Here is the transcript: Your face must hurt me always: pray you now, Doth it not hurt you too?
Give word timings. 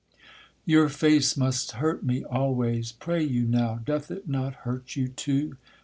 Your 0.65 0.89
face 0.89 1.37
must 1.37 1.73
hurt 1.73 2.03
me 2.03 2.23
always: 2.23 2.91
pray 2.91 3.21
you 3.23 3.43
now, 3.45 3.75
Doth 3.85 4.09
it 4.09 4.27
not 4.27 4.55
hurt 4.65 4.95
you 4.95 5.07
too? 5.09 5.57